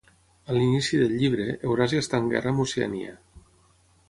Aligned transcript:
A 0.53 0.53
l'inici 0.55 1.01
del 1.01 1.13
llibre, 1.19 1.45
Euràsia 1.73 2.01
està 2.05 2.21
en 2.23 2.31
guerra 2.33 2.55
amb 2.55 2.65
Oceania. 2.65 3.15